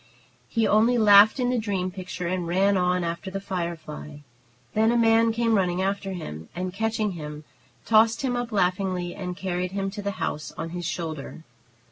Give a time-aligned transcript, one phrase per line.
[0.49, 4.21] He only laughed in the dream picture and ran on after the firefly.
[4.73, 7.43] Then a man came running after him, and, catching him,
[7.85, 11.43] tossed him up laughingly, and carried him to the house on his shoulder.